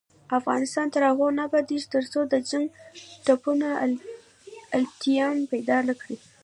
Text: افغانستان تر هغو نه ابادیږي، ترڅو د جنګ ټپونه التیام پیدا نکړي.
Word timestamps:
افغانستان 0.39 0.85
تر 0.93 1.01
هغو 1.09 1.27
نه 1.37 1.41
ابادیږي، 1.47 1.87
ترڅو 1.95 2.19
د 2.27 2.33
جنګ 2.49 2.65
ټپونه 3.25 3.67
التیام 4.77 5.35
پیدا 5.51 5.77
نکړي. 5.89 6.17